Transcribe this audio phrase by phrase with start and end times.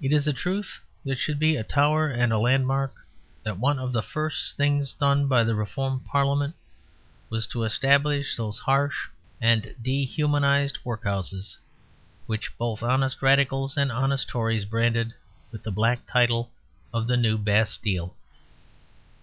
[0.00, 2.94] It is a truth that should be a tower and a landmark,
[3.42, 6.54] that one of the first things done by the Reform Parliament
[7.28, 11.58] was to establish those harsh and dehumanised workhouses
[12.26, 15.12] which both honest Radicals and honest Tories branded
[15.52, 16.50] with the black title
[16.94, 18.16] of the New Bastille.